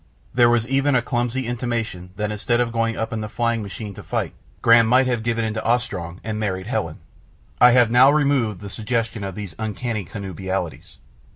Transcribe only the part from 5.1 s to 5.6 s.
given in